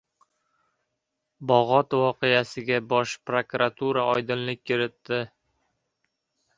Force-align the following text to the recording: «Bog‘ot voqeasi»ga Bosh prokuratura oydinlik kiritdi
«Bog‘ot 1.51 1.93
voqeasi»ga 2.05 2.81
Bosh 2.95 3.15
prokuratura 3.31 4.09
oydinlik 4.17 4.67
kiritdi 4.71 5.25